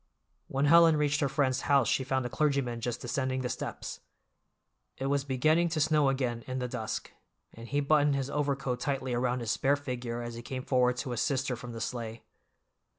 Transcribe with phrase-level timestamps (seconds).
[0.47, 3.99] When Helen reached her friend's house she found the clergyman just descending the steps.
[4.97, 7.11] It was beginning to snow again in the dusk,
[7.53, 11.11] and he buttoned his overcoat tightly around his spare figure as he came forward to
[11.11, 12.23] assist her from the sleigh.